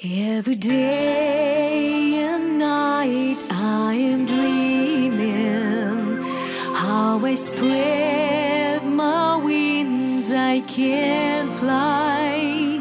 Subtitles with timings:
[0.00, 6.22] Every day and night I am dreaming
[6.74, 12.80] how I spread my wings, I can fly.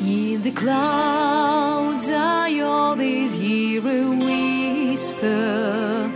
[0.00, 6.10] In the clouds, I always hear a whisper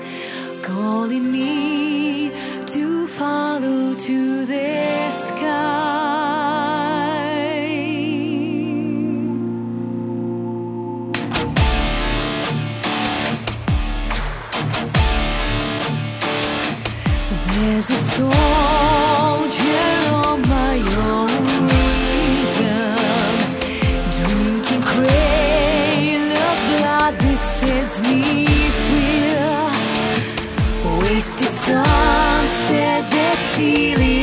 [0.63, 2.31] calling me
[2.69, 4.36] to follow to
[17.77, 18.33] There's a soldier
[20.25, 20.79] on my
[21.13, 21.29] own
[21.69, 22.97] reason,
[24.17, 24.83] drinking
[26.71, 28.47] blood sets me
[28.87, 29.37] free.
[31.03, 34.16] Wasted sunset that feeling.